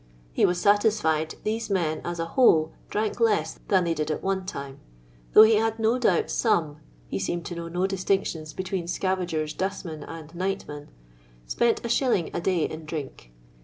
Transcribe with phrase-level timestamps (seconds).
[0.33, 4.47] He was satisfied these men, as a whole, drank less than they did at one
[4.47, 4.79] time;
[5.33, 6.77] though he had no donbt some
[7.07, 10.87] (he seemed to know no distinctions between scavagers, dustmen, and uightmen)
[11.45, 12.01] spent Is.
[12.01, 13.31] a day in drink.